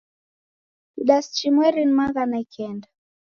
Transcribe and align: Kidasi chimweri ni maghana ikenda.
Kidasi 0.93 1.29
chimweri 1.37 1.85
ni 1.85 1.93
maghana 1.99 2.35
ikenda. 2.43 2.87